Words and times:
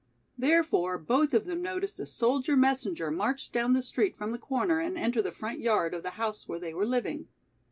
Therefore 0.35 0.97
both 0.97 1.31
of 1.35 1.45
them 1.45 1.61
noticed 1.61 1.99
a 1.99 2.07
soldier 2.07 2.57
messenger 2.57 3.11
march 3.11 3.51
down 3.51 3.73
the 3.73 3.83
street 3.83 4.17
from 4.17 4.31
the 4.31 4.39
corner 4.39 4.79
and 4.79 4.97
enter 4.97 5.21
the 5.21 5.31
front 5.31 5.59
yard 5.59 5.93
of 5.93 6.01
the 6.01 6.09
house 6.17 6.47
where 6.47 6.57
they 6.57 6.73
were 6.73 6.87
living. 6.87 7.27